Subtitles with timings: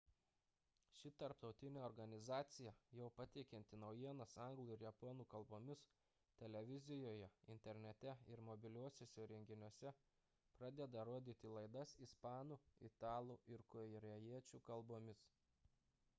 [0.99, 5.83] ši tarptautinė organizacija jau pateikianti naujienas anglų ir japonų kalbomis
[6.41, 9.93] televizijoje internete ir mobiliuosiuose įrenginiuose
[10.57, 12.57] pradeda rodyti laidas ispanų
[12.91, 15.23] italų ir korėjiečių kalbomis